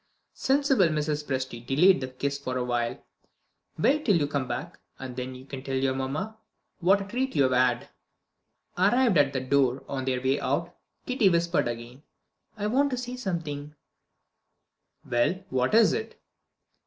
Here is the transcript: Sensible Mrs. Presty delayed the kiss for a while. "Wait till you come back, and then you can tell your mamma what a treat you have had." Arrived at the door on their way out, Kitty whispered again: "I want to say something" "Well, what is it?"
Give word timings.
Sensible 0.33 0.87
Mrs. 0.87 1.23
Presty 1.23 1.63
delayed 1.63 2.01
the 2.01 2.07
kiss 2.07 2.35
for 2.39 2.57
a 2.57 2.63
while. 2.63 2.97
"Wait 3.77 4.03
till 4.03 4.15
you 4.15 4.25
come 4.25 4.47
back, 4.47 4.79
and 4.97 5.15
then 5.15 5.35
you 5.35 5.45
can 5.45 5.61
tell 5.61 5.75
your 5.75 5.93
mamma 5.93 6.39
what 6.79 7.01
a 7.01 7.05
treat 7.07 7.35
you 7.35 7.43
have 7.43 7.51
had." 7.51 7.89
Arrived 8.79 9.19
at 9.19 9.31
the 9.31 9.39
door 9.41 9.83
on 9.87 10.05
their 10.05 10.19
way 10.19 10.39
out, 10.39 10.75
Kitty 11.05 11.29
whispered 11.29 11.67
again: 11.67 12.01
"I 12.57 12.65
want 12.65 12.89
to 12.89 12.97
say 12.97 13.15
something" 13.15 13.75
"Well, 15.05 15.43
what 15.51 15.75
is 15.75 15.93
it?" 15.93 16.19